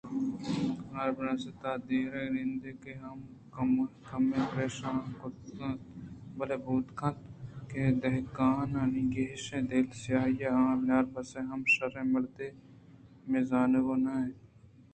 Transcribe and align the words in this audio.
کاف 0.91 1.09
بناربس 1.15 1.43
ءِ 1.49 1.59
تاں 1.61 1.77
دیراں 1.87 2.29
نندگ 2.33 2.83
ءَ 2.91 3.01
ہم 3.57 3.69
کمے 4.07 4.39
پریشان 4.49 4.97
کُتگ 5.19 5.59
اَت 5.65 5.79
بلئے 6.37 6.57
بوت 6.63 6.87
کنت 6.99 7.19
کہ 7.69 7.81
دہکانانی 8.01 9.01
گیشیں 9.13 9.63
دل 9.69 9.85
سیاہی 10.01 10.43
آں 10.55 10.65
آ 10.73 10.77
بناربس 10.79 11.29
ءَ 11.39 11.49
ہم 11.49 11.61
شرّیں 11.73 12.09
مردمے 12.13 13.39
زانگ 13.49 13.75
ءَ 13.93 14.03
نہ 14.03 14.13
اِت 14.23 14.27
اِنت 14.27 14.39